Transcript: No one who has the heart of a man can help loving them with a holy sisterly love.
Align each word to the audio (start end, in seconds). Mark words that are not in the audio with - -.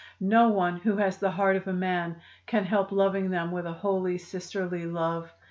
No 0.23 0.49
one 0.49 0.77
who 0.77 0.97
has 0.97 1.17
the 1.19 1.29
heart 1.29 1.55
of 1.55 1.67
a 1.67 1.73
man 1.73 2.15
can 2.47 2.63
help 2.63 2.91
loving 2.91 3.29
them 3.29 3.51
with 3.51 3.67
a 3.67 3.73
holy 3.73 4.17
sisterly 4.17 4.87
love. 4.87 5.31